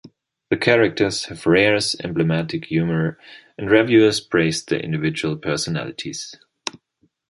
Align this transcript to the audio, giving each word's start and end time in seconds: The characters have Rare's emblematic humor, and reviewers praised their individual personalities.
The 0.49 0.57
characters 0.57 1.25
have 1.25 1.45
Rare's 1.45 1.95
emblematic 2.03 2.65
humor, 2.65 3.19
and 3.55 3.69
reviewers 3.69 4.19
praised 4.19 4.69
their 4.69 4.79
individual 4.79 5.37
personalities. 5.37 6.33